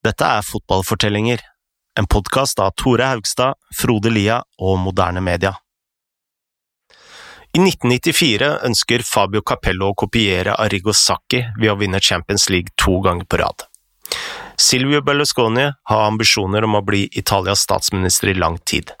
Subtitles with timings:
[0.00, 1.40] Dette er Fotballfortellinger,
[1.98, 5.50] en podkast av Tore Haugstad, Frode Lia og Moderne Media.
[7.52, 12.96] I 1994 ønsker Fabio Capello å kopiere Arrigo Sacchi ved å vinne Champions League to
[13.04, 13.66] ganger på rad.
[14.56, 18.94] Silvio Berlusconi har ambisjoner om å bli Italias statsminister i lang tid.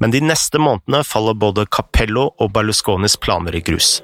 [0.00, 3.98] Men de neste månedene faller både Capello og Berlusconis planer i grus.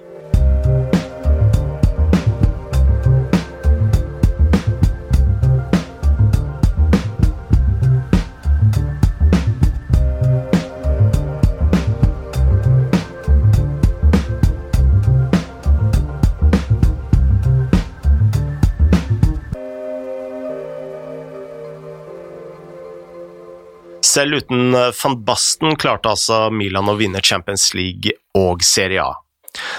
[24.11, 29.13] Selv uten eh, van Basten klarte altså Milan å vinne Champions League og Serie A.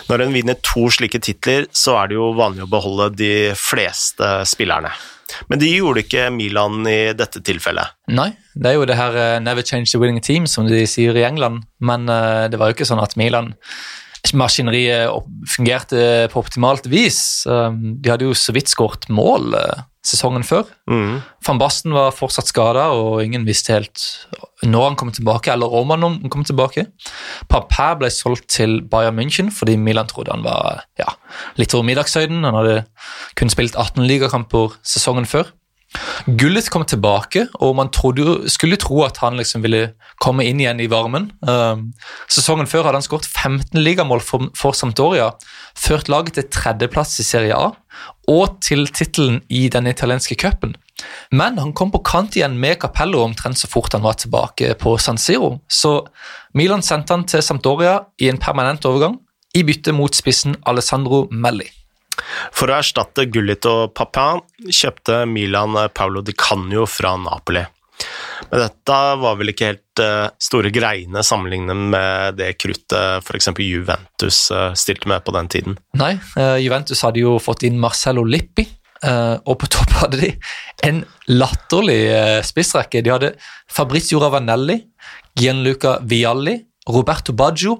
[0.08, 4.30] Når en vinner to slike titler, så er det jo vanlig å beholde de fleste
[4.48, 4.92] spillerne.
[5.48, 7.96] Men de gjorde ikke Milan i dette tilfellet.
[8.12, 11.16] Nei, det er jo det her uh, 'never change the winning team', som de sier
[11.16, 11.64] i England.
[11.80, 13.54] Men uh, det var jo ikke sånn at Milan
[14.38, 15.12] maskineriet
[15.50, 17.44] fungerte på optimalt vis.
[17.50, 20.70] Um, de hadde jo så vidt skåret mål uh, sesongen før.
[20.90, 21.22] Mm.
[21.46, 24.06] Van Basten var fortsatt skada, og ingen visste helt
[24.62, 26.88] når han kom tilbake, eller om han kom tilbake.
[27.50, 31.10] Papær ble solgt til Bayern München fordi Milan trodde han var ja,
[31.58, 32.46] litt over middagshøyden.
[32.46, 32.78] Han hadde
[33.40, 35.50] kun spilt 18 ligakamper sesongen før.
[36.26, 40.80] Gullit kom tilbake, og man trodde, skulle tro at han liksom ville komme inn igjen
[40.84, 41.32] i varmen.
[41.44, 41.82] Uh,
[42.32, 45.32] sesongen før hadde han skåret 15 ligamål for, for Sampdoria,
[45.76, 47.74] ført laget til tredjeplass i Serie A
[48.32, 50.78] og til tittelen i den italienske cupen.
[51.34, 54.96] Men han kom på kant igjen med Capello omtrent så fort han var tilbake på
[55.02, 55.58] San Siro.
[55.68, 56.06] Så
[56.54, 59.20] Milan sendte han til Sampdoria i en permanent overgang,
[59.58, 61.68] i bytte mot spissen Alessandro Melli.
[62.56, 67.64] For å erstatte Gullit og Papin kjøpte Milan Paolo Di Canio fra Napoli.
[68.50, 73.52] Men dette var vel ikke helt uh, store greiene sammenlignet med det kruttet f.eks.
[73.62, 75.78] Juventus uh, stilte med på den tiden.
[76.00, 78.68] Nei, uh, Juventus hadde jo fått inn Marcello Lippi,
[79.02, 80.28] og på topp hadde de
[80.86, 81.00] en
[81.34, 82.12] latterlig
[82.46, 83.00] spissrekke.
[83.02, 83.32] De hadde
[83.66, 84.76] Fabrizio Ravanelli,
[85.42, 86.54] Gianluca Vialli,
[86.86, 87.80] Roberto Baggio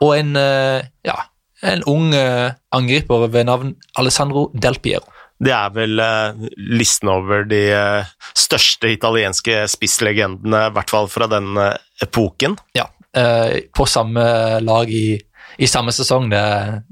[0.00, 1.18] og en ja,
[1.62, 5.06] en ung uh, angriper ved navn Alessandro Del Piero.
[5.42, 11.28] Det er vel uh, listen over de uh, største italienske spisslegendene, i hvert fall fra
[11.30, 11.56] den
[12.02, 12.58] epoken.
[12.78, 14.22] Ja, på samme
[14.64, 15.18] lag i,
[15.60, 16.30] i samme sesong.
[16.32, 16.44] Det,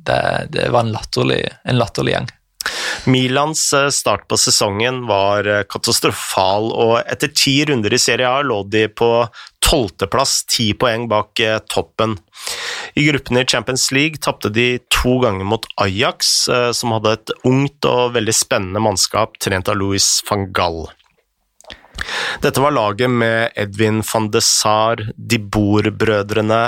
[0.05, 0.19] det,
[0.53, 2.29] det var en latterlig, en latterlig gjeng.
[3.09, 3.63] Milans
[3.97, 9.09] start på sesongen var katastrofal, og etter ti runder i Serie A lå de på
[9.65, 11.41] tolvteplass, ti poeng bak
[11.73, 12.19] toppen.
[12.95, 17.35] I gruppene i Champions League tapte de to ganger mot Ajax, eh, som hadde et
[17.49, 20.89] ungt og veldig spennende mannskap trent av Louis van Gall.
[22.41, 26.61] Dette var laget med Edvin van de Sar, De Boer-brødrene,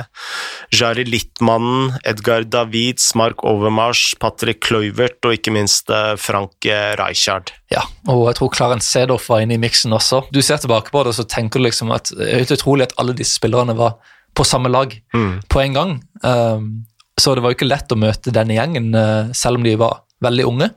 [0.76, 6.68] Jari Littmannen, Edgar Davids, Mark Overmars, Patrick Kluivert og ikke minst eh, Frank
[7.00, 7.54] Rijkaard.
[7.72, 10.26] Ja, og jeg tror Clarence Sedoff var inne i miksen også.
[10.34, 13.16] Du ser tilbake på det så tenker du liksom at det er utrolig at alle
[13.16, 13.96] disse spillerne var
[14.34, 15.42] på samme lag mm.
[15.48, 15.92] på en gang.
[16.22, 16.86] Um,
[17.20, 20.02] så det var jo ikke lett å møte denne gjengen, uh, selv om de var
[20.24, 20.70] veldig unge.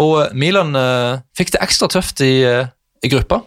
[0.00, 2.68] Og Milan uh, fikk det ekstra tøft i, uh,
[3.04, 3.42] i gruppa.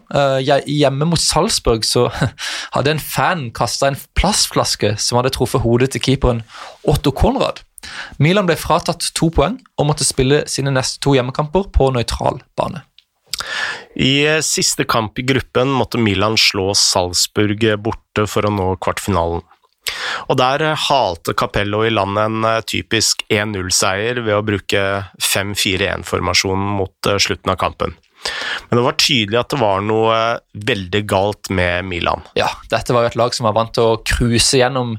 [0.67, 2.07] hjemme mot Salzburg så
[2.75, 6.43] hadde en fan kasta en plastflaske som hadde truffet hodet til keeperen
[6.83, 7.63] Otto Konrad.
[8.19, 12.83] Milan ble fratatt to poeng og måtte spille sine neste to hjemmekamper på nøytral bane.
[13.95, 19.45] I eh, siste kamp i gruppen måtte Milan slå Salzburg borte for å nå kvartfinalen.
[20.29, 24.85] Og der eh, halte Capello i land en eh, typisk 1-0-seier ved å bruke
[25.23, 27.97] 5-4-1-formasjonen mot slutten av kampen.
[28.67, 30.15] Men det var tydelig at det var noe
[30.67, 32.25] veldig galt med Milan.
[32.37, 34.97] Ja, dette var jo et lag som var vant til å cruise gjennom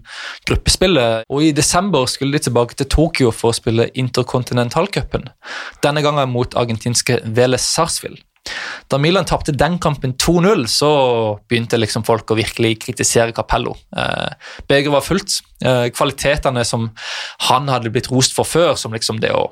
[0.48, 5.28] gruppespillet, og i desember skulle de tilbake til Tokyo for å spille interkontinentalcupen,
[5.84, 8.24] denne gangen mot argentinske Vélez Sarsfield.
[8.90, 10.90] Da Milan tapte den kampen 2-0, så
[11.48, 13.76] begynte liksom folk å virkelig kritisere Capello.
[13.96, 14.32] Eh,
[14.66, 15.36] Begeret var fullt.
[15.62, 16.88] Eh, kvalitetene som
[17.46, 19.44] han hadde blitt rost for før, som liksom det å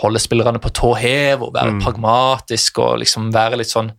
[0.00, 1.82] holde spillerne på tå hev og være mm.
[1.84, 3.90] pragmatisk og liksom være litt sånn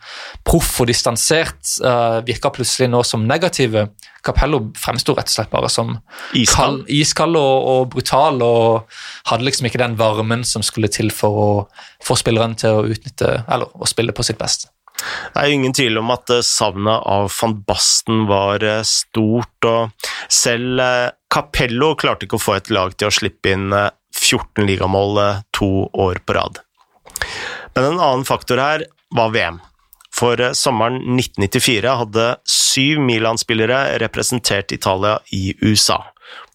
[0.47, 3.89] proff og distansert, eh, virka plutselig nå som negative.
[4.27, 5.95] Capello fremsto rett og slett bare som
[6.37, 8.97] iskald, iskald og, og, brutal, og
[9.31, 11.51] hadde liksom ikke den varmen som skulle til for å
[12.03, 14.71] få spilleren til å utnytte, eller å spille på sitt beste.
[14.97, 20.09] Det er ingen tvil om at eh, savnet av van Basten var eh, stort, og
[20.33, 25.19] selv eh, Capello klarte ikke å få et lag til å slippe inn 14 ligamål
[25.55, 26.61] to år på rad.
[27.75, 29.59] Men en annen faktor her var VM.
[30.13, 35.99] For sommeren 1994 hadde syv Milan-spillere representert Italia i USA.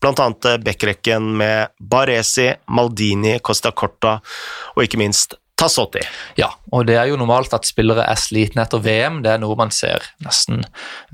[0.02, 4.18] Blant annet backrekken med Baresi, Maldini, Costa Corta
[4.74, 6.00] og ikke minst Tassotti.
[6.40, 9.20] Ja, og det er jo normalt at spillere er slitne etter VM.
[9.22, 10.64] Det er noe man ser nesten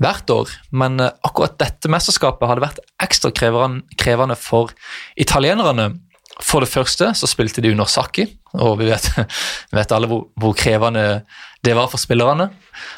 [0.01, 0.53] hvert år.
[0.71, 4.73] Men akkurat dette mesterskapet hadde vært ekstra krevende for
[5.19, 5.91] italienerne.
[6.39, 8.25] For det første så spilte de under Saki,
[8.55, 11.23] og vi vet, vi vet alle hvor, hvor, krevende
[11.65, 12.47] det var for spillerne.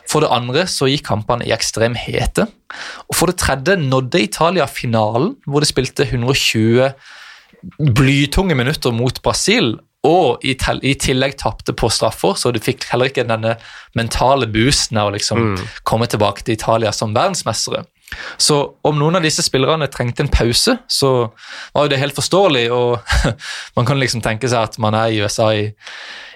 [0.09, 2.45] For det andre så gikk kampene i ekstrem hete.
[3.09, 6.91] Og for det tredje nådde Italia finalen, hvor de spilte 120
[7.97, 9.73] blytunge minutter mot Brasil.
[10.05, 13.55] Og i, i tillegg tapte på straffer, så de fikk heller ikke denne
[13.97, 15.65] mentale boosten av å liksom mm.
[15.85, 17.83] komme tilbake til Italia som verdensmestere.
[18.37, 21.11] Så om noen av disse spillerne trengte en pause, så
[21.73, 22.65] var jo det helt forståelig.
[22.71, 23.13] og
[23.77, 25.69] Man kan liksom tenke seg at man er i USA i,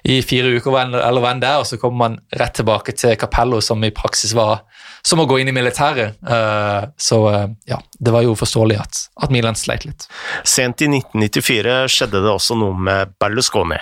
[0.06, 3.18] i fire uker, eller hva enn det er, og så kommer man rett tilbake til
[3.20, 4.64] Capello, som i praksis var
[5.06, 6.18] som å gå inn i militæret.
[6.22, 10.08] Eh, så eh, ja, det var jo forståelig at, at Milan sleit litt.
[10.44, 13.78] Sent i 1994 skjedde det også noe med Berlusconi.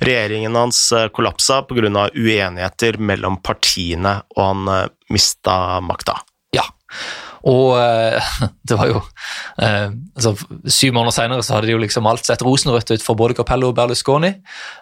[0.00, 2.08] Regjeringen hans eh, kollapsa pga.
[2.14, 6.16] uenigheter mellom partiene, og han mista makta.
[7.46, 8.30] Og eh,
[8.68, 9.00] det var jo
[9.62, 10.32] eh, altså,
[10.64, 13.70] Syv måneder senere så hadde de jo liksom alt sett rosenrødt ut for både Capello
[13.70, 14.32] og Berlusconi.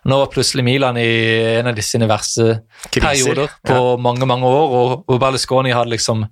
[0.08, 1.08] Nå var plutselig Milan i
[1.58, 2.60] en av sine verste
[2.94, 3.96] perioder på ja.
[4.00, 6.24] mange mange år, og, Berlusconi hadde liksom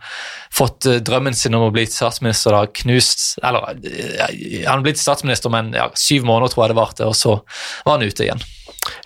[0.54, 5.72] fått eh, drømmen sin om å bli statsminister da, knust Eller han blitt statsminister, men
[5.76, 7.38] ja, syv måneder tror jeg det varte, og så
[7.84, 8.42] var han ute igjen.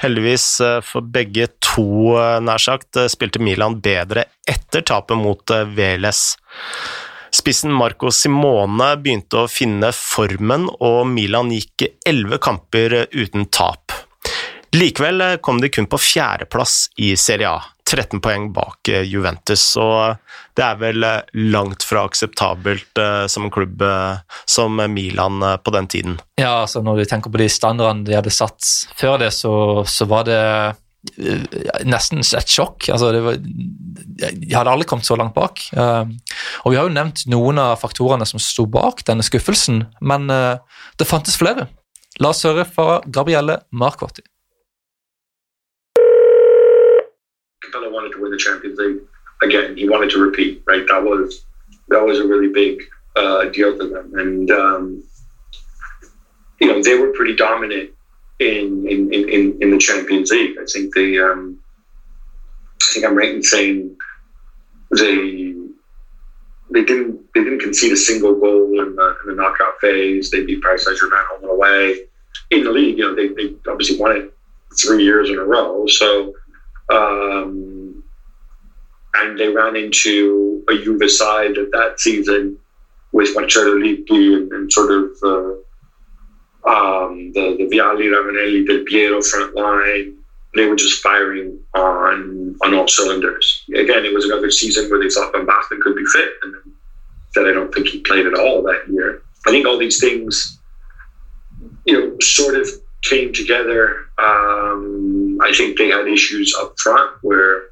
[0.03, 0.47] Heldigvis
[0.85, 6.37] for begge to, nær sagt, spilte Milan bedre etter tapet mot Veles.
[7.33, 13.93] Spissen Marco Simone begynte å finne formen, og Milan gikk elleve kamper uten tap.
[14.77, 20.17] Likevel kom de kun på fjerdeplass i Serie A, 13 poeng bak Juventus, og
[20.57, 21.05] det er vel
[21.53, 26.19] langt fra akseptabelt eh, som en klubb eh, som Milan eh, på den tiden.
[26.41, 28.65] Ja, altså når du tenker på de standardene de hadde satt
[28.97, 30.41] før det, så, så var det
[31.87, 32.89] nesten et sjokk.
[32.91, 35.63] Altså, var, de hadde aldri kommet så langt bak.
[35.77, 41.07] Og Vi har jo nevnt noen av faktorene som sto bak denne skuffelsen, men det
[41.07, 41.69] fantes flere.
[42.19, 44.27] La oss høre fra Gabrielle Marcotti.
[47.77, 49.01] Capello wanted to win the Champions League
[49.43, 49.77] again.
[49.77, 50.87] He wanted to repeat, right?
[50.89, 51.45] That was
[51.89, 52.83] that was a really big
[53.15, 55.03] uh, deal to them, and um,
[56.61, 57.91] you know they were pretty dominant
[58.39, 60.57] in in, in, in the Champions League.
[60.61, 61.59] I think they um,
[62.83, 63.97] I think I'm right in saying
[64.97, 65.55] they
[66.71, 70.31] they didn't they didn't concede a single goal in the, in the knockout phase.
[70.31, 72.03] They beat Paris Saint Germain home and away.
[72.51, 74.33] In the league, you know, they, they obviously won it
[74.81, 75.87] three years in a row.
[75.87, 76.35] So
[76.91, 78.03] um,
[79.15, 82.59] and they ran into a Juve side that that season
[83.13, 85.53] with Marcello Lippi and, and sort of uh,
[86.69, 90.17] um, the, the Vialli, Ravanelli, Del Piero front line,
[90.55, 93.65] they were just firing on on all cylinders.
[93.75, 95.47] Again, it was another season where they thought Van
[95.83, 96.73] could be fit, and then
[97.33, 99.23] said I don't think he played at all that year.
[99.47, 100.59] I think all these things,
[101.85, 102.69] you know, sort of
[103.03, 104.07] came together.
[104.19, 105.06] Um,
[105.47, 107.69] I think they had issues up front where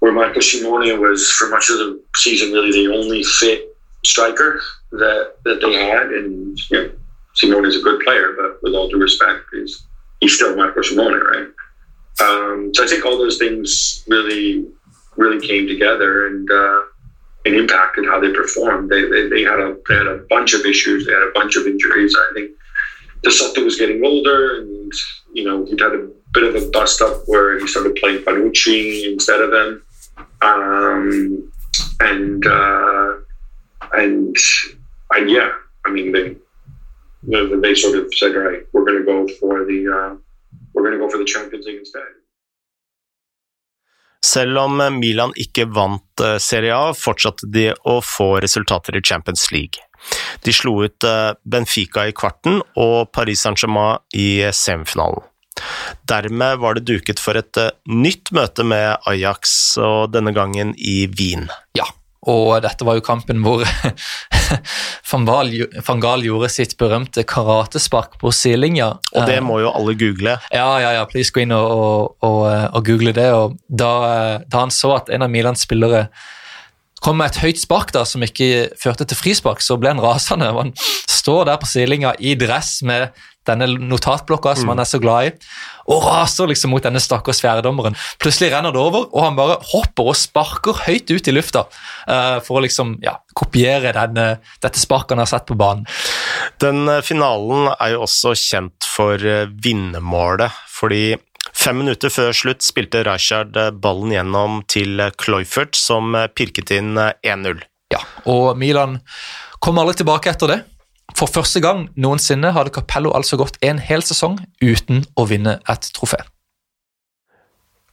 [0.00, 4.60] where Marco Simone was for much of the season really the only fit striker
[4.92, 6.90] that that they had, and you know
[7.34, 9.86] Simone is a good player, but with all due respect, he's
[10.20, 11.48] he's still Marco Simone, right?
[12.20, 14.66] Um, so I think all those things really
[15.16, 16.80] really came together and uh,
[17.44, 18.90] and impacted how they performed.
[18.90, 21.06] They, they, they had a they had a bunch of issues.
[21.06, 22.14] They had a bunch of injuries.
[22.16, 22.50] I think
[23.22, 24.92] De Soto was getting older, and
[25.32, 29.12] you know he'd had a bit of a bust up where he started playing Panucci
[29.12, 29.82] instead of him,
[30.42, 31.52] um,
[32.00, 33.14] and uh,
[33.94, 34.36] and
[35.14, 35.50] and yeah,
[35.86, 36.36] I mean they
[37.62, 40.16] they sort of said, right, we're going to go for the uh,
[40.74, 42.02] we're going to go for the Champions League instead.
[44.24, 49.50] Selv om Milan ikke vant eh, Serie A, fortsatte de å få resultater i Champions
[49.52, 49.84] League.
[50.40, 55.28] De slo ut eh, Benfica i kvarten og Paris Saint-Germain i semifinalen.
[56.10, 61.04] Dermed var det duket for et eh, nytt møte med Ajax, og denne gangen i
[61.14, 61.46] Wien.
[61.78, 61.86] Ja,
[62.30, 63.64] og dette var jo kampen hvor
[65.10, 65.26] van
[66.02, 68.94] Gaal gjorde sitt berømte karatespark på sidelinja.
[69.12, 70.38] Og det må jo alle google.
[70.54, 73.28] Ja, ja, ja, please gå inn og, og, og, og google det.
[73.36, 73.92] Og da,
[74.46, 76.06] da, han så at en av Milans spillere
[77.04, 80.48] kom med et høyt spark da, som ikke førte til frispark, så ble han rasende.
[80.56, 83.12] Han står der på sidelinja i dress med
[83.48, 85.32] denne notatblokka som han er så glad i,
[85.90, 87.96] og raser liksom mot denne stakkars fjerdedommeren.
[88.22, 92.38] Plutselig renner det over, og han bare hopper og sparker høyt ut i lufta uh,
[92.44, 95.84] for å liksom ja, kopiere denne, dette sparket han har sett på banen.
[96.62, 101.06] Den eh, finalen er jo også kjent for eh, vinnermålet, fordi
[101.54, 107.60] Fem minutter før slutt spilte Rijkaard ballen gjennom til Cloyfert, som pirket inn 1-0.
[107.94, 108.98] Ja, og Milan
[109.62, 110.58] kom aldri tilbake etter det.
[111.12, 115.90] For første gang noensinne hadde Capello altså gått en hel sesong uten å vinne et
[115.94, 116.22] trofé.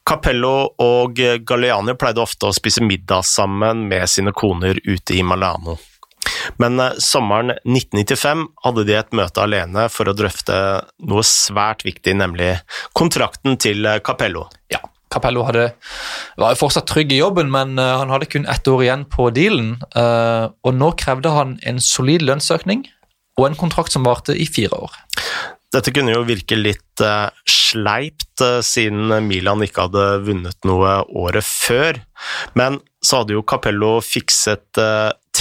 [0.08, 5.78] Capello og Galliani pleide ofte å spise middag sammen med sine koner ute i Malano.
[6.58, 10.56] Men eh, sommeren 1995 hadde de et møte alene for å drøfte
[11.06, 12.56] noe svært viktig, nemlig
[12.98, 14.48] kontrakten til Capello.
[14.74, 14.82] Ja,
[15.14, 15.68] Capello hadde,
[16.42, 19.28] var jo fortsatt trygg i jobben, men uh, han hadde kun ett år igjen på
[19.36, 19.76] dealen.
[19.92, 22.86] Og nå krevde han en solid lønnsøkning
[23.42, 25.02] og en kontrakt som varte i fire år.
[25.72, 32.02] Dette kunne jo virke litt uh, sleipt, siden Milan ikke hadde vunnet noe året før.
[32.60, 34.82] Men så hadde jo Capello fikset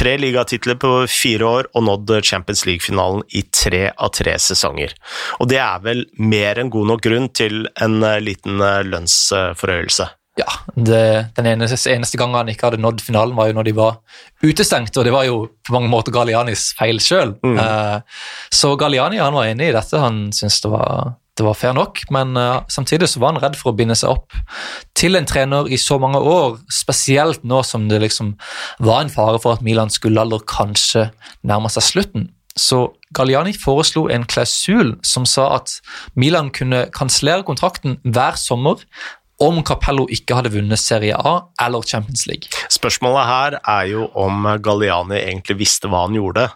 [0.01, 4.95] tre ligatitler på fire år og nådd Champions League-finalen i tre av tre sesonger.
[5.41, 10.09] Og det er vel mer enn god nok grunn til en eh, liten eh, lønnsforhøyelse.
[10.41, 11.03] Ja, det,
[11.37, 13.99] den eneste, eneste gangen han ikke hadde nådd finalen, var jo når de var
[14.45, 17.35] utestengt, og det var jo på mange måter Galianis feil sjøl.
[17.45, 17.59] Mm.
[17.59, 21.73] Uh, så Galiani han var enig i dette, han syntes det var det var fair
[21.73, 24.35] nok, men uh, samtidig så var han redd for å binde seg opp
[24.99, 28.35] til en trener i så mange år, spesielt nå som det liksom
[28.85, 31.09] var en fare for at Milan skulle alder kanskje
[31.47, 32.29] nærme seg slutten.
[32.59, 35.79] Så Galliani foreslo en klausul som sa at
[36.19, 38.83] Milan kunne kansellere kontrakten hver sommer
[39.41, 42.51] om Capello ikke hadde vunnet Serie A eller Champions League.
[42.73, 46.49] Spørsmålet her er jo om Galliani egentlig visste hva han gjorde.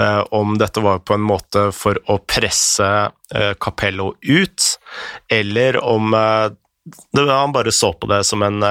[0.00, 4.68] Eh, om dette var på en måte for å presse eh, Capello ut,
[5.30, 6.52] eller om eh,
[7.18, 8.62] han bare så på det som en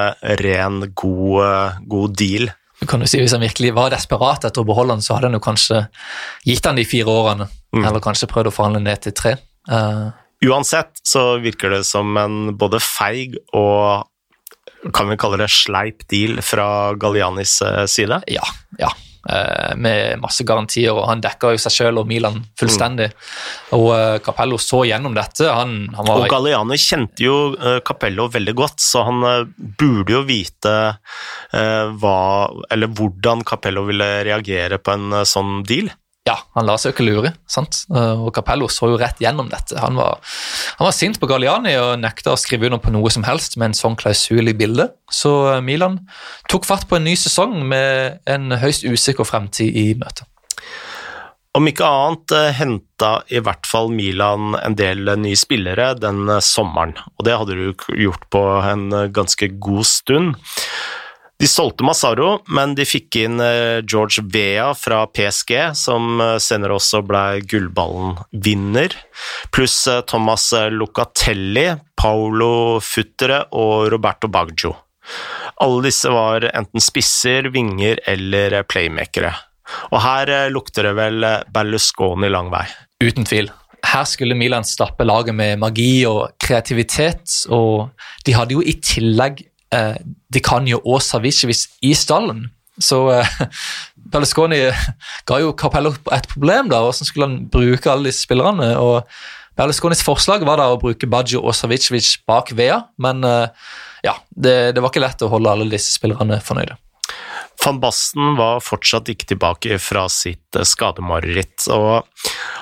[0.42, 2.50] ren, god, god deal.
[2.80, 5.30] Du kan jo si Hvis han virkelig var desperat etter å beholde han, så hadde
[5.30, 5.84] han jo kanskje
[6.48, 7.50] gitt han de fire årene.
[7.76, 7.84] Mm.
[7.84, 9.36] Eller kanskje prøvd å forhandle ned til tre.
[10.46, 14.08] Uansett så virker det som en både feig og
[14.96, 18.22] kan vi kalle det sleip deal fra Gallianis eh, side?
[18.32, 18.46] Ja,
[18.80, 18.92] ja.
[19.30, 23.10] Eh, med masse garantier, og han dekka jo seg selv og Milan fullstendig.
[23.12, 23.74] Mm.
[23.76, 25.50] Og eh, Capello så gjennom dette.
[25.52, 26.24] Han, han var...
[26.24, 27.38] Og Galliani kjente jo
[27.86, 29.24] Capello veldig godt, så han
[29.58, 30.76] burde jo vite
[31.52, 32.20] hva,
[32.72, 35.92] eller hvordan Capello ville reagere på en sånn deal
[36.30, 37.34] ja, han lar seg ikke lure.
[37.50, 37.84] sant?
[37.90, 39.78] Eh, og Capello så jo rett gjennom dette.
[39.82, 40.20] Han var,
[40.78, 43.72] han var sint på Galliani og nekta å skrive under på noe som helst med
[43.72, 44.96] en sånn klausul i bildet.
[45.12, 46.02] Så eh, Milan
[46.52, 50.28] tok fatt på en ny sesong med en høyst usikker fremtid i møte.
[51.58, 56.94] Om ikke annet eh, henta i hvert fall Milan en del nye spillere den sommeren,
[57.18, 60.36] og det hadde du gjort på en ganske god stund.
[61.40, 66.76] De solgte Massaro, men de fikk inn eh, George Vea fra PSG, som eh, senere
[66.76, 68.98] også ble gullballen-vinner,
[69.56, 71.64] pluss eh, Thomas Locatelli,
[71.96, 74.74] Paolo Futtere og Roberto Baggio.
[75.64, 79.32] Alle disse var enten spisser, vinger eller playmakere.
[79.94, 81.24] Og her lukter det vel
[81.56, 82.66] Berlusconi lang vei.
[83.00, 83.48] Uten tvil.
[83.90, 87.94] Her skulle Milan stappe laget med magi og kreativitet, og
[88.28, 89.96] de hadde jo i tillegg eh,
[90.30, 92.50] De jo òg Savicevic i stallen.
[92.80, 93.36] Så eh,
[94.12, 94.62] Berlusconi
[95.26, 96.70] ga jo Capello et problem.
[96.70, 98.78] da, Hvordan skulle han bruke alle disse spillerne?
[98.78, 99.06] og
[99.60, 103.50] Berlusconis forslag var da å bruke Baggio og Savicevic bak Vea, men eh,
[104.08, 106.78] ja, det, det, var ikke lett å holde alle disse spillerne fornøyde.
[107.60, 112.08] Van Basten var fortsatt ikke tilbake fra sitt eh, skademareritt, og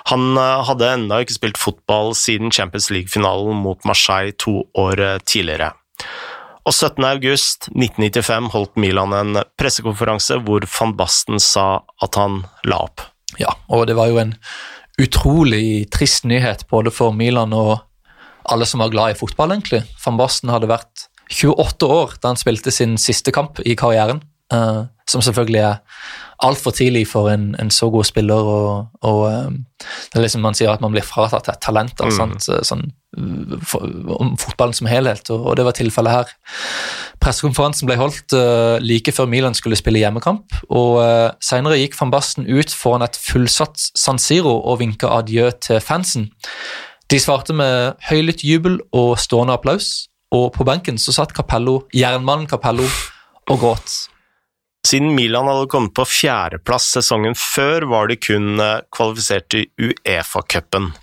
[0.09, 5.75] han eh, hadde ennå ikke spilt fotball siden Champions League-finalen mot Marseille to år tidligere.
[6.67, 6.99] Og 17.
[7.07, 13.05] august 1995 holdt Milan en pressekonferanse hvor van Basten sa at han la opp.
[13.39, 14.33] Ja, og det var jo en
[14.99, 17.77] utrolig trist nyhet både for Milan og
[18.51, 19.85] alle som var glad i fotball, egentlig.
[20.03, 24.19] Van Basten hadde vært 28 år da han spilte sin siste kamp i karrieren.
[24.51, 25.79] Uh, som selvfølgelig er
[26.43, 28.35] altfor tidlig for en, en, så god spiller.
[28.35, 32.39] Og, og um, det er liksom Man sier at man blir fratatt et talent mm.
[32.65, 32.87] sånn,
[33.65, 33.85] for,
[34.17, 36.33] om fotballen som helhet, og, og det var tilfellet her.
[37.23, 40.59] Pressekonferansen ble holdt uh, like før Milan skulle spille hjemmekamp.
[40.69, 45.49] og uh, Senere gikk van Basten ut foran et fullsatt San Siro og vinka adjø
[45.61, 46.29] til fansen.
[47.07, 52.49] De svarte med høylytt jubel og stående applaus, og på benken så satt Capello, jernmannen
[52.51, 52.83] Capello
[53.47, 53.95] og gråt.
[54.87, 60.93] Siden Milan hadde kommet på fjerdeplass sesongen før, var de kun eh, kvalifisert til Uefa-cupen.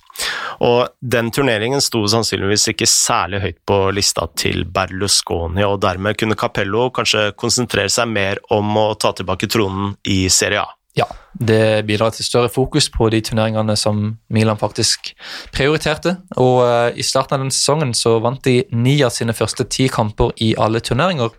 [0.64, 6.38] Og den turneringen sto sannsynligvis ikke særlig høyt på lista til Berlusconi, og dermed kunne
[6.38, 10.71] Capello kanskje konsentrere seg mer om å ta tilbake tronen i Serie A.
[10.95, 15.11] Ja, det bidrar til større fokus på de turneringene som Milan faktisk
[15.53, 16.21] prioriterte.
[16.38, 19.88] Og uh, i starten av den sesongen så vant de ni av sine første ti
[19.91, 21.35] kamper i alle turneringer.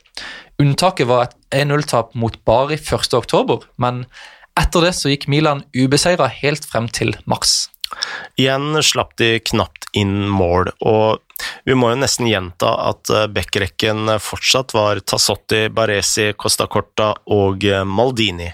[0.62, 1.36] Unntaket var et
[1.66, 4.06] 1-0-tap mot Bari 1.10, men
[4.56, 7.66] etter det så gikk Milan ubeseira helt frem til mars.
[8.40, 11.22] Igjen slapp de knapt inn mål, og
[11.68, 17.66] vi må jo nesten gjenta at eh, backrekken fortsatt var Tassotti, Baresi, Costa Corta og
[17.68, 18.50] eh, Maldini.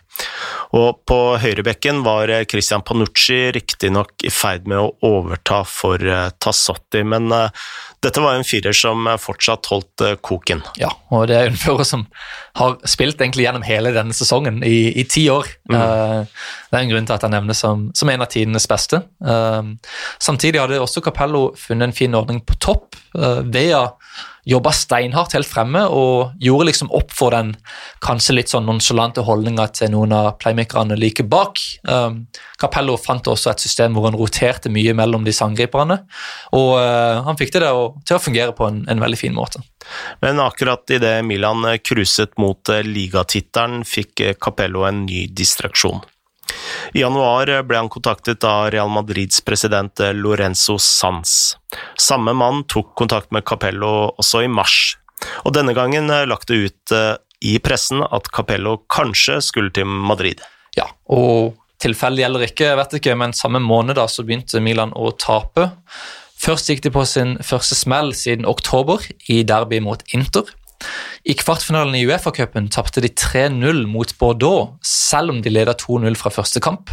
[0.78, 6.00] Og på høyrebekken var eh, Christian Panucci riktignok i ferd med å overta for
[6.42, 7.28] Tassotti, men
[8.01, 10.63] dette var en firer som fortsatt holdt koken.
[10.80, 12.06] Ja, og det er en fører som
[12.58, 15.50] har spilt egentlig gjennom hele denne sesongen i, i ti år.
[15.70, 16.25] Mm.
[16.72, 19.01] Det er en grunn til at han nevnes som, som en av tidenes beste.
[20.24, 22.96] samtidig hadde også Capello funnet en fin ordning på topp.
[23.12, 23.90] Uh, Vea
[24.48, 27.51] jobba steinhardt helt fremme og gjorde liksom opp for den
[28.01, 31.62] kanskje litt sånn nonsjalante holdninga til noen av playmakerne like bak.
[31.86, 32.24] Um,
[32.62, 36.00] Capello fant også et system hvor han roterte mye mellom disse angriperne,
[36.58, 39.62] og uh, han fikk det til å fungere på en, en veldig fin måte.
[40.24, 46.01] Men akkurat idet Milan cruiset mot ligatittelen, fikk Capello en ny distraksjon.
[46.94, 51.56] I januar ble han kontaktet av Real Madrids president Lorenzo Sanz.
[52.00, 54.96] Samme mann tok kontakt med Capello også i mars,
[55.46, 60.41] og denne gangen lagt det ut eh, i pressen at Capello kanskje skulle til Madrid.
[60.77, 65.12] Ja, og tilfellet gjelder ikke, vet ikke, men samme måned da så begynte Milan å
[65.18, 65.72] tape.
[66.41, 70.48] Først gikk de på sin første smell siden oktober i derby mot Inter.
[71.28, 76.34] I kvartfinalen i Uefa-cupen tapte de 3-0 mot Bordeaux, selv om de leda 2-0 fra
[76.34, 76.90] første kamp.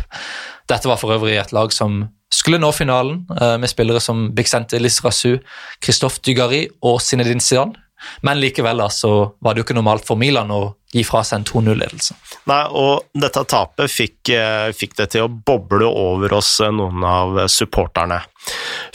[0.68, 4.78] Dette var for øvrig et lag som skulle nå finalen, eh, med spillere som Bixente
[4.78, 5.38] Lisrasu,
[5.82, 7.74] Christophe Dugari og Zinedine Zidane.
[8.22, 11.42] Men likevel da, så var det jo ikke normalt for Milan å gi fra seg
[11.42, 12.16] en 2-0-ledelse.
[12.48, 17.04] Nei, og dette tapet fikk, eh, fikk, det til å boble over oss, eh, noen
[17.04, 18.22] av supporterne.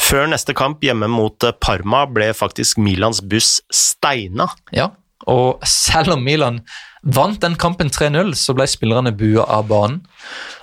[0.02, 4.50] Før neste kamp hjemme mot eh, Parma ble faktisk Milans buss steina.
[4.74, 4.90] Ja,
[5.30, 6.60] og selv om Milan
[7.04, 10.02] vant den kampen 3-0, så ble spillerne bua av banen.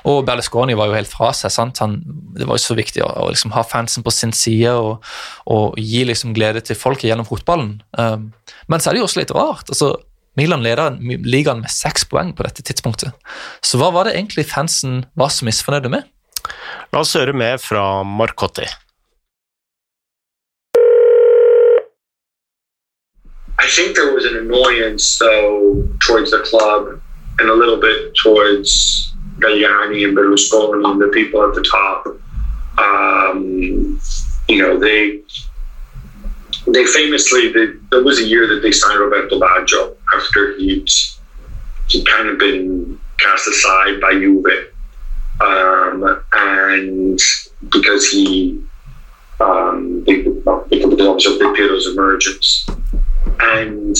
[0.08, 1.52] Og Berlusconi var jo helt fra seg.
[1.52, 1.80] sant?
[1.84, 1.98] Han,
[2.36, 5.04] det var jo så viktig å, å liksom ha fansen på sin side og,
[5.52, 7.74] og gi liksom glede til folket gjennom fotballen.
[7.96, 8.30] Um,
[8.72, 9.68] men så er det jo også litt rart.
[9.68, 9.94] altså
[10.38, 13.10] Milan leder ligaen med seks poeng på dette tidspunktet.
[13.62, 16.06] Så hva var det egentlig fansen var så misfornøyde med?
[16.92, 18.68] La oss høre mer fra Marcotti.
[23.60, 27.00] I think there was an annoyance, though, towards the club
[27.38, 32.06] and a little bit towards Galliani and Berlusconi and the people at the top.
[32.78, 34.00] Um,
[34.48, 35.20] you know, they
[36.66, 40.88] they famously they, there was a year that they signed Roberto Baggio after he'd
[41.88, 44.72] he'd kind of been cast aside by Juve,
[45.40, 47.18] um, and
[47.70, 48.62] because he
[49.40, 52.68] um, because of Piero's emergence
[53.40, 53.96] and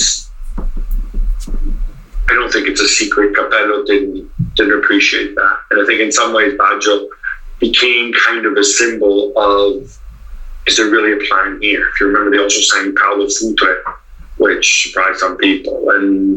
[2.29, 3.35] I don't think it's a secret.
[3.35, 7.07] Capello didn't didn't appreciate that, and I think in some ways Baggio
[7.59, 9.97] became kind of a symbol of
[10.67, 11.89] is there really a plan here?
[11.89, 13.81] If you remember, they also signed Paolo Futre,
[14.41, 16.35] which surprised some people, and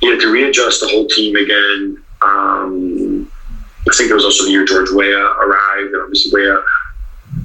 [0.00, 1.96] he had to readjust the whole team again.
[2.20, 3.32] Um,
[3.88, 6.62] I think it was also the year George Weah arrived, and obviously Weah,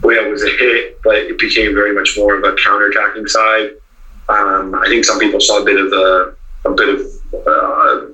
[0.04, 3.70] Weah was a hit, but it became very much more of a counter-attacking side.
[4.28, 7.00] Um, I think some people saw a bit of a, a bit of
[7.48, 8.08] uh,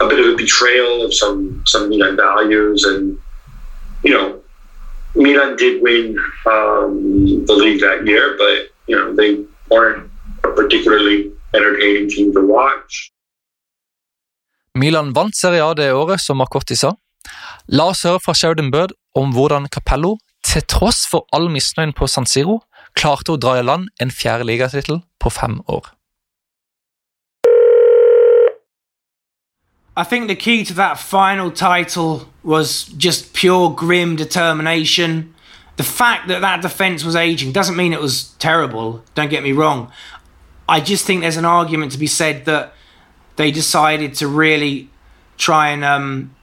[0.00, 3.16] a bit of a betrayal of some some Milan values, and
[4.02, 4.40] you know,
[5.14, 10.10] Milan did win um, the league that year, but you know they weren't
[10.44, 13.10] a particularly entertaining team to watch.
[14.74, 16.94] Milan vant Serie A det året, som Marcotti sa.
[17.68, 22.06] La oss høre fra Sheridan Bird om hvordan Capello, til tross for all misnøyen på
[22.10, 22.60] San Siro,
[22.98, 25.94] klarte å dra i land en fjerde ligatittel på fem år.
[29.96, 35.34] I think the key to that final title was just pure grim determination.
[35.76, 39.52] The fact that that defense was aging doesn't mean it was terrible, don't get me
[39.52, 39.92] wrong.
[40.68, 42.72] I just think there's an argument to be said that
[43.36, 44.88] they decided to really
[45.36, 46.34] try and um,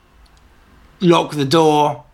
[1.00, 2.04] lock the door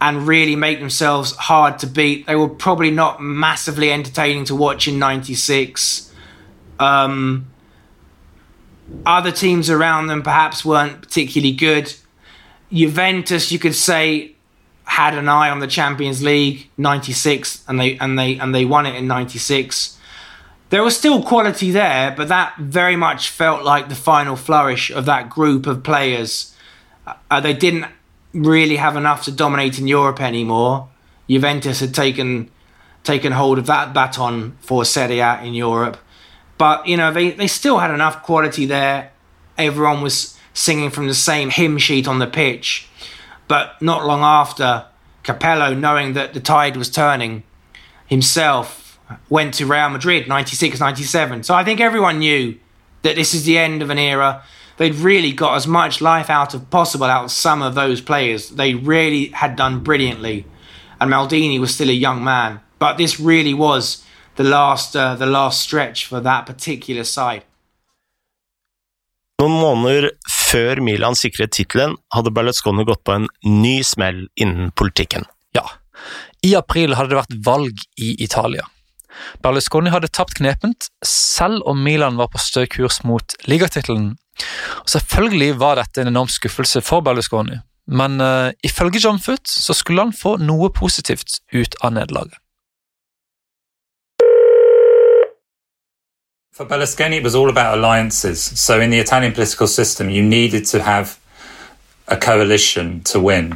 [0.00, 2.26] and really make themselves hard to beat.
[2.26, 6.12] They were probably not massively entertaining to watch in 96.
[6.80, 7.46] Um,
[9.06, 11.94] other teams around them perhaps weren't particularly good.
[12.72, 14.34] Juventus, you could say,
[14.84, 18.86] had an eye on the Champions League '96, and they and they and they won
[18.86, 19.98] it in '96.
[20.72, 25.04] There was still quality there, but that very much felt like the final flourish of
[25.04, 26.56] that group of players.
[27.30, 27.84] Uh, they didn't
[28.32, 30.88] really have enough to dominate in Europe anymore.
[31.28, 32.50] Juventus had taken
[33.04, 35.98] taken hold of that baton for Serie A in Europe,
[36.56, 39.12] but you know they, they still had enough quality there.
[39.58, 42.88] Everyone was singing from the same hymn sheet on the pitch,
[43.46, 44.86] but not long after,
[45.22, 47.42] Capello, knowing that the tide was turning,
[48.06, 48.81] himself
[49.28, 51.42] went to Real Madrid 96 97.
[51.42, 52.58] So I think everyone knew
[53.02, 54.42] that this is the end of an era
[54.76, 58.50] they'd really got as much life out of possible out of some of those players.
[58.50, 60.44] They really had done brilliantly,
[61.00, 62.60] and Maldini was still a young man.
[62.78, 64.04] But this really was
[64.36, 67.42] the last uh, the last stretch for that particular side.
[69.42, 75.24] Noen måneder før Milan sikret tittelen, hadde Berlusconi gått på en ny smell innen politikken.
[75.56, 75.64] Ja,
[76.46, 78.62] i april hadde det vært valg i Italia.
[79.42, 84.14] Berlusconi hadde tapt knepent, selv om Milan var på stø kurs mot ligatittelen
[84.86, 90.02] Selvfølgelig var dette en enorm skuffelse for Berlusconi, men uh, ifølge John Foot så skulle
[90.02, 92.38] han få noe positivt ut av nederlaget.
[96.56, 98.38] For Berlusconi, it was all about alliances.
[98.60, 101.16] So, in the Italian political system, you needed to have
[102.08, 103.54] a coalition to win.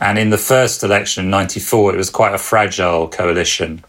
[0.00, 3.84] And in the first election in 94, it was quite a fragile coalition.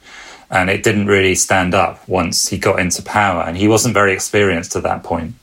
[0.51, 3.41] And it didn't really stand up once he got into power.
[3.41, 5.33] And he wasn't very experienced at that point.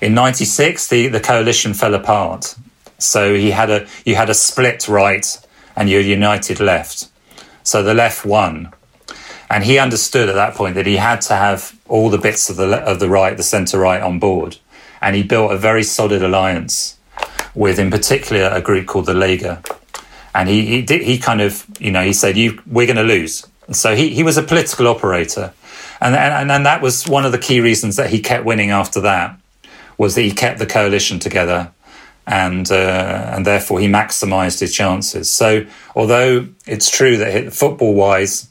[0.00, 2.54] In '96, the, the coalition fell apart.
[2.98, 5.26] So he had a you had a split right
[5.76, 7.08] and your united left.
[7.62, 8.72] So the left won,
[9.50, 12.56] and he understood at that point that he had to have all the bits of
[12.56, 14.58] the of the right, the centre right, on board,
[15.00, 16.98] and he built a very solid alliance
[17.54, 19.64] with, in particular, a group called the Lega.
[20.34, 23.02] And he he did, he kind of you know he said you we're going to
[23.02, 23.46] lose.
[23.72, 25.52] So he he was a political operator,
[26.00, 29.00] and and and that was one of the key reasons that he kept winning after
[29.00, 29.38] that
[29.96, 31.70] was that he kept the coalition together
[32.26, 35.30] and uh, and therefore he maximised his chances.
[35.30, 38.48] So although it's true that football wise,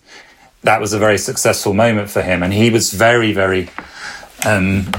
[0.62, 3.70] that was a very successful moment for him, and he was very very
[4.46, 4.92] um,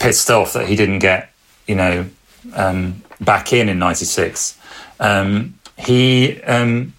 [0.00, 1.32] pissed off that he didn't get
[1.66, 2.06] you know
[2.54, 4.58] um, back in in '96.
[4.98, 6.92] Um, he um,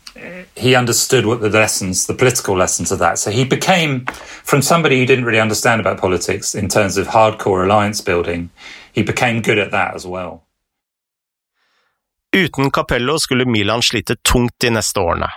[0.56, 3.20] he understood what the lessons, the political lessons of that.
[3.20, 4.06] So he became,
[4.44, 8.50] from somebody who didn't really understand about politics in terms of hardcore alliance building,
[8.94, 10.44] he became good at that as well.
[12.36, 15.28] Uten Capello skulle Milan slite tungt de neste årene.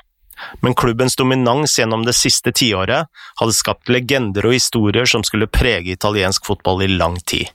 [0.61, 3.07] Men klubbens dominans gjennom det siste tiåret
[3.41, 7.51] hadde skapt legender og historier som skulle prege italiensk fotball i lang tid.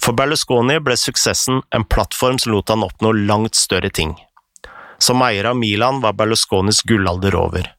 [0.00, 4.16] For Berlusconi ble suksessen en plattform som lot han oppnå langt større ting.
[5.00, 7.70] Som eier av Milan var Berlusconis gullalder over,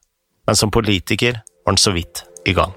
[0.46, 2.74] men som politiker var han så vidt i gang.